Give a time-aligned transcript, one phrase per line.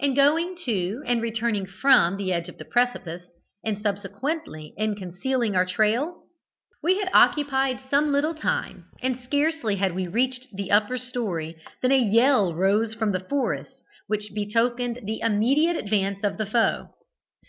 [0.00, 3.22] In going to and returning from the edge of the precipice,
[3.64, 6.24] and subsequently in concealing our trail,
[6.82, 11.92] we had occupied some little time; and scarcely had we reached the upper story, than
[11.92, 16.88] a yell arose from the forest which betokened the immediate advance of the foe.